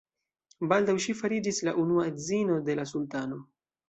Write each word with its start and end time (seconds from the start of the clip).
Baldaŭ 0.69 0.95
ŝi 1.03 1.13
fariĝis 1.19 1.59
la 1.67 1.73
Unua 1.83 2.05
edzino 2.13 2.57
de 2.71 2.77
la 2.81 2.87
sultano. 2.93 3.39